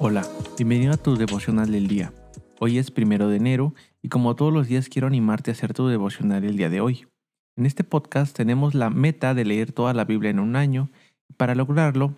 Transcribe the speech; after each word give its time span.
Hola, 0.00 0.24
bienvenido 0.56 0.92
a 0.92 0.96
tu 0.96 1.16
devocional 1.16 1.72
del 1.72 1.88
día. 1.88 2.12
Hoy 2.60 2.78
es 2.78 2.92
primero 2.92 3.28
de 3.28 3.36
enero 3.36 3.74
y 4.00 4.08
como 4.08 4.36
todos 4.36 4.52
los 4.52 4.68
días 4.68 4.88
quiero 4.88 5.08
animarte 5.08 5.50
a 5.50 5.54
hacer 5.54 5.74
tu 5.74 5.88
devocional 5.88 6.44
el 6.44 6.56
día 6.56 6.68
de 6.68 6.80
hoy. 6.80 7.08
En 7.56 7.66
este 7.66 7.82
podcast 7.82 8.36
tenemos 8.36 8.76
la 8.76 8.90
meta 8.90 9.34
de 9.34 9.44
leer 9.44 9.72
toda 9.72 9.94
la 9.94 10.04
Biblia 10.04 10.30
en 10.30 10.38
un 10.38 10.54
año 10.54 10.88
y 11.28 11.32
para 11.32 11.56
lograrlo 11.56 12.14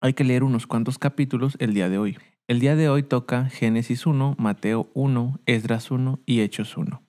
hay 0.00 0.12
que 0.12 0.22
leer 0.22 0.44
unos 0.44 0.68
cuantos 0.68 0.98
capítulos 0.98 1.56
el 1.58 1.74
día 1.74 1.88
de 1.88 1.98
hoy. 1.98 2.16
El 2.46 2.60
día 2.60 2.76
de 2.76 2.88
hoy 2.88 3.02
toca 3.02 3.46
Génesis 3.46 4.06
1, 4.06 4.36
Mateo 4.38 4.88
1, 4.94 5.40
Esdras 5.46 5.90
1 5.90 6.20
y 6.26 6.42
Hechos 6.42 6.76
1. 6.76 7.02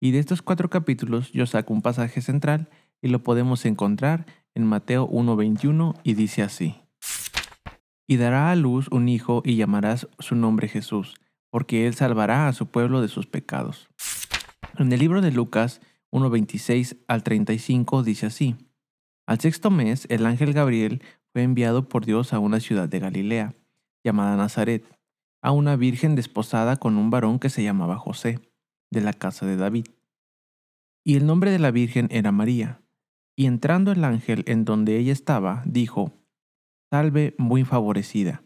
Y 0.00 0.12
de 0.12 0.20
estos 0.20 0.40
cuatro 0.42 0.70
capítulos 0.70 1.32
yo 1.32 1.46
saco 1.46 1.74
un 1.74 1.82
pasaje 1.82 2.20
central 2.20 2.68
y 3.00 3.08
lo 3.08 3.24
podemos 3.24 3.66
encontrar 3.66 4.24
en 4.54 4.66
Mateo 4.66 5.08
1.21 5.10 5.98
y 6.04 6.14
dice 6.14 6.42
así. 6.42 6.81
Y 8.06 8.16
dará 8.16 8.50
a 8.50 8.56
luz 8.56 8.88
un 8.90 9.08
hijo 9.08 9.42
y 9.44 9.56
llamarás 9.56 10.08
su 10.18 10.34
nombre 10.34 10.68
Jesús, 10.68 11.14
porque 11.50 11.86
él 11.86 11.94
salvará 11.94 12.48
a 12.48 12.52
su 12.52 12.66
pueblo 12.66 13.00
de 13.00 13.08
sus 13.08 13.26
pecados. 13.26 13.88
En 14.78 14.92
el 14.92 14.98
libro 14.98 15.20
de 15.20 15.32
Lucas 15.32 15.80
1.26 16.10 16.98
al 17.08 17.22
35 17.22 18.02
dice 18.02 18.26
así. 18.26 18.56
Al 19.26 19.40
sexto 19.40 19.70
mes 19.70 20.06
el 20.10 20.26
ángel 20.26 20.52
Gabriel 20.52 21.02
fue 21.32 21.42
enviado 21.42 21.88
por 21.88 22.04
Dios 22.04 22.32
a 22.32 22.38
una 22.38 22.60
ciudad 22.60 22.88
de 22.88 22.98
Galilea, 22.98 23.54
llamada 24.04 24.36
Nazaret, 24.36 24.84
a 25.42 25.52
una 25.52 25.76
virgen 25.76 26.14
desposada 26.14 26.76
con 26.76 26.96
un 26.96 27.10
varón 27.10 27.38
que 27.38 27.50
se 27.50 27.62
llamaba 27.62 27.96
José, 27.96 28.40
de 28.90 29.00
la 29.00 29.12
casa 29.12 29.46
de 29.46 29.56
David. 29.56 29.86
Y 31.04 31.16
el 31.16 31.26
nombre 31.26 31.50
de 31.50 31.58
la 31.58 31.70
virgen 31.70 32.08
era 32.10 32.30
María. 32.30 32.80
Y 33.34 33.46
entrando 33.46 33.90
el 33.92 34.04
ángel 34.04 34.44
en 34.46 34.64
donde 34.64 34.98
ella 34.98 35.12
estaba, 35.12 35.62
dijo, 35.64 36.12
Salve 36.92 37.34
muy 37.38 37.64
favorecida. 37.64 38.44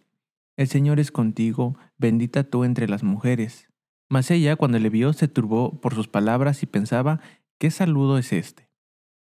El 0.56 0.68
Señor 0.68 1.00
es 1.00 1.10
contigo, 1.10 1.77
bendita 1.98 2.45
tú 2.45 2.62
entre 2.62 2.88
las 2.88 3.03
mujeres. 3.03 3.69
Mas 4.08 4.30
ella, 4.30 4.55
cuando 4.55 4.78
le 4.78 4.88
vio, 4.88 5.12
se 5.14 5.27
turbó 5.27 5.80
por 5.80 5.97
sus 5.97 6.06
palabras 6.06 6.62
y 6.62 6.66
pensaba, 6.66 7.19
¿qué 7.58 7.72
saludo 7.72 8.19
es 8.19 8.33
este? 8.33 8.70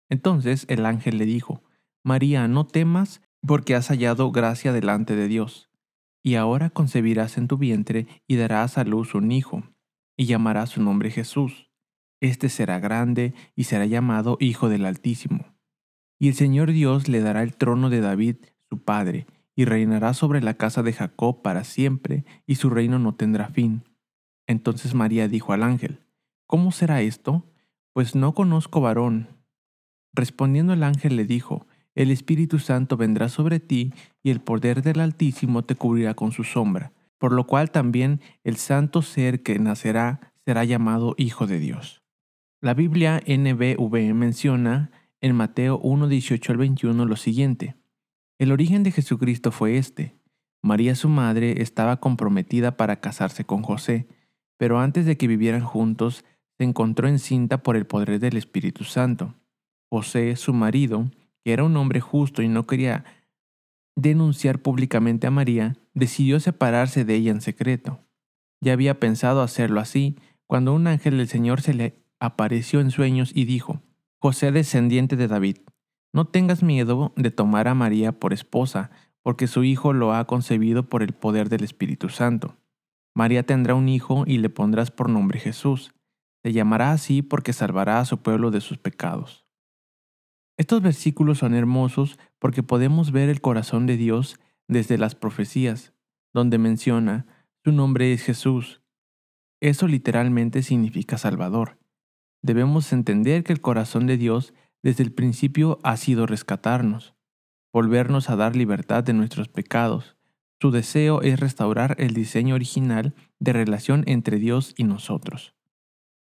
Entonces 0.08 0.64
el 0.68 0.86
ángel 0.86 1.18
le 1.18 1.26
dijo, 1.26 1.64
María, 2.04 2.46
no 2.46 2.68
temas, 2.68 3.20
porque 3.44 3.74
has 3.74 3.88
hallado 3.88 4.30
gracia 4.30 4.72
delante 4.72 5.16
de 5.16 5.26
Dios. 5.26 5.70
Y 6.22 6.36
ahora 6.36 6.70
concebirás 6.70 7.36
en 7.36 7.48
tu 7.48 7.58
vientre 7.58 8.06
y 8.28 8.36
darás 8.36 8.78
a 8.78 8.84
luz 8.84 9.16
un 9.16 9.32
hijo, 9.32 9.64
y 10.16 10.26
llamarás 10.26 10.70
su 10.70 10.82
nombre 10.84 11.10
Jesús. 11.10 11.68
Este 12.20 12.48
será 12.48 12.78
grande 12.78 13.34
y 13.56 13.64
será 13.64 13.86
llamado 13.86 14.36
Hijo 14.38 14.68
del 14.68 14.86
Altísimo 14.86 15.56
y 16.18 16.28
el 16.28 16.34
Señor 16.34 16.72
Dios 16.72 17.08
le 17.08 17.20
dará 17.20 17.42
el 17.42 17.56
trono 17.56 17.90
de 17.90 18.00
David, 18.00 18.36
su 18.70 18.82
padre, 18.82 19.26
y 19.54 19.64
reinará 19.64 20.14
sobre 20.14 20.42
la 20.42 20.54
casa 20.54 20.82
de 20.82 20.92
Jacob 20.92 21.42
para 21.42 21.64
siempre, 21.64 22.24
y 22.46 22.56
su 22.56 22.70
reino 22.70 22.98
no 22.98 23.14
tendrá 23.14 23.48
fin. 23.48 23.84
Entonces 24.46 24.94
María 24.94 25.28
dijo 25.28 25.52
al 25.52 25.62
ángel, 25.62 26.00
¿Cómo 26.46 26.70
será 26.72 27.02
esto? 27.02 27.44
Pues 27.92 28.14
no 28.14 28.34
conozco 28.34 28.80
varón. 28.80 29.28
Respondiendo 30.12 30.72
el 30.72 30.82
ángel 30.82 31.16
le 31.16 31.24
dijo, 31.24 31.66
El 31.94 32.10
Espíritu 32.10 32.58
Santo 32.58 32.96
vendrá 32.96 33.28
sobre 33.28 33.58
ti, 33.58 33.92
y 34.22 34.30
el 34.30 34.40
poder 34.40 34.82
del 34.82 35.00
Altísimo 35.00 35.64
te 35.64 35.74
cubrirá 35.74 36.14
con 36.14 36.32
su 36.32 36.44
sombra, 36.44 36.92
por 37.18 37.32
lo 37.32 37.46
cual 37.46 37.70
también 37.70 38.20
el 38.44 38.56
santo 38.56 39.02
ser 39.02 39.42
que 39.42 39.58
nacerá 39.58 40.32
será 40.44 40.64
llamado 40.64 41.14
Hijo 41.18 41.46
de 41.48 41.58
Dios. 41.58 42.02
La 42.60 42.72
Biblia 42.72 43.20
NBV 43.26 44.14
menciona 44.14 44.90
en 45.20 45.34
Mateo 45.34 45.78
1, 45.78 46.06
18 46.08 46.52
al 46.52 46.58
21 46.58 47.04
lo 47.04 47.16
siguiente. 47.16 47.74
El 48.38 48.52
origen 48.52 48.82
de 48.82 48.90
Jesucristo 48.92 49.50
fue 49.50 49.78
este. 49.78 50.14
María 50.62 50.94
su 50.94 51.08
madre 51.08 51.62
estaba 51.62 52.00
comprometida 52.00 52.76
para 52.76 53.00
casarse 53.00 53.44
con 53.44 53.62
José, 53.62 54.08
pero 54.58 54.78
antes 54.78 55.06
de 55.06 55.16
que 55.16 55.26
vivieran 55.26 55.62
juntos, 55.62 56.24
se 56.58 56.64
encontró 56.64 57.08
encinta 57.08 57.62
por 57.62 57.76
el 57.76 57.86
poder 57.86 58.18
del 58.18 58.36
Espíritu 58.36 58.84
Santo. 58.84 59.34
José, 59.90 60.36
su 60.36 60.52
marido, 60.52 61.10
que 61.44 61.52
era 61.52 61.64
un 61.64 61.76
hombre 61.76 62.00
justo 62.00 62.42
y 62.42 62.48
no 62.48 62.66
quería 62.66 63.04
denunciar 63.94 64.60
públicamente 64.60 65.26
a 65.26 65.30
María, 65.30 65.76
decidió 65.94 66.38
separarse 66.38 67.04
de 67.04 67.14
ella 67.14 67.30
en 67.30 67.40
secreto. 67.40 68.00
Ya 68.60 68.74
había 68.74 69.00
pensado 69.00 69.40
hacerlo 69.40 69.80
así 69.80 70.16
cuando 70.46 70.74
un 70.74 70.86
ángel 70.86 71.16
del 71.16 71.28
Señor 71.28 71.62
se 71.62 71.72
le 71.72 72.02
apareció 72.20 72.80
en 72.80 72.90
sueños 72.90 73.30
y 73.34 73.44
dijo, 73.44 73.82
José 74.18 74.52
descendiente 74.52 75.16
de 75.16 75.28
David, 75.28 75.58
no 76.16 76.24
tengas 76.24 76.62
miedo 76.62 77.12
de 77.14 77.30
tomar 77.30 77.68
a 77.68 77.74
María 77.74 78.10
por 78.10 78.32
esposa, 78.32 78.90
porque 79.22 79.46
su 79.46 79.64
hijo 79.64 79.92
lo 79.92 80.14
ha 80.14 80.26
concebido 80.26 80.88
por 80.88 81.02
el 81.02 81.12
poder 81.12 81.50
del 81.50 81.62
Espíritu 81.62 82.08
Santo. 82.08 82.56
María 83.14 83.42
tendrá 83.42 83.74
un 83.74 83.90
hijo 83.90 84.24
y 84.26 84.38
le 84.38 84.48
pondrás 84.48 84.90
por 84.90 85.10
nombre 85.10 85.38
Jesús. 85.38 85.92
Se 86.42 86.54
llamará 86.54 86.92
así 86.92 87.20
porque 87.20 87.52
salvará 87.52 88.00
a 88.00 88.06
su 88.06 88.22
pueblo 88.22 88.50
de 88.50 88.62
sus 88.62 88.78
pecados. 88.78 89.44
Estos 90.56 90.80
versículos 90.80 91.36
son 91.36 91.52
hermosos 91.52 92.18
porque 92.38 92.62
podemos 92.62 93.12
ver 93.12 93.28
el 93.28 93.42
corazón 93.42 93.84
de 93.84 93.98
Dios 93.98 94.40
desde 94.68 94.96
las 94.96 95.14
profecías, 95.14 95.92
donde 96.32 96.56
menciona, 96.56 97.26
su 97.62 97.72
nombre 97.72 98.14
es 98.14 98.22
Jesús. 98.22 98.80
Eso 99.60 99.86
literalmente 99.86 100.62
significa 100.62 101.18
Salvador 101.18 101.76
debemos 102.46 102.92
entender 102.92 103.42
que 103.42 103.52
el 103.52 103.60
corazón 103.60 104.06
de 104.06 104.16
Dios 104.16 104.54
desde 104.86 105.02
el 105.02 105.10
principio 105.10 105.80
ha 105.82 105.96
sido 105.96 106.26
rescatarnos, 106.26 107.16
volvernos 107.72 108.30
a 108.30 108.36
dar 108.36 108.54
libertad 108.54 109.02
de 109.02 109.14
nuestros 109.14 109.48
pecados. 109.48 110.16
Su 110.60 110.70
deseo 110.70 111.22
es 111.22 111.40
restaurar 111.40 111.96
el 111.98 112.14
diseño 112.14 112.54
original 112.54 113.12
de 113.40 113.52
relación 113.52 114.04
entre 114.06 114.38
Dios 114.38 114.74
y 114.76 114.84
nosotros. 114.84 115.56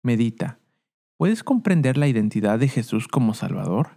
Medita. 0.02 0.58
¿Puedes 1.18 1.44
comprender 1.44 1.98
la 1.98 2.08
identidad 2.08 2.58
de 2.58 2.68
Jesús 2.68 3.08
como 3.08 3.34
Salvador? 3.34 3.96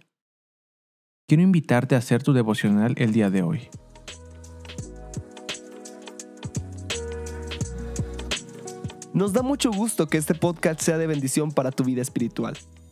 Quiero 1.26 1.42
invitarte 1.42 1.94
a 1.94 1.98
hacer 1.98 2.22
tu 2.22 2.34
devocional 2.34 2.92
el 2.98 3.12
día 3.12 3.30
de 3.30 3.42
hoy. 3.42 3.70
Nos 9.14 9.32
da 9.32 9.40
mucho 9.40 9.70
gusto 9.72 10.06
que 10.08 10.18
este 10.18 10.34
podcast 10.34 10.82
sea 10.82 10.98
de 10.98 11.06
bendición 11.06 11.50
para 11.50 11.70
tu 11.70 11.82
vida 11.82 12.02
espiritual. 12.02 12.58